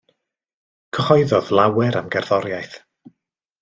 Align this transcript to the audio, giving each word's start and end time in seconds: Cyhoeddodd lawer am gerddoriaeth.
Cyhoeddodd 0.95 1.53
lawer 1.59 2.01
am 2.03 2.11
gerddoriaeth. 2.19 2.77